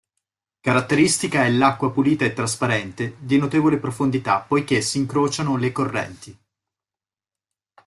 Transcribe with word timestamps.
Caratteristica 0.61 1.45
è 1.45 1.51
l'acqua 1.51 1.91
pulita 1.91 2.25
e 2.25 2.33
trasparente, 2.33 3.17
di 3.19 3.37
notevole 3.37 3.77
profondità 3.77 4.39
poiché 4.39 4.81
si 4.81 4.97
incrociano 4.97 5.57
le 5.57 5.71
correnti. 5.71 6.35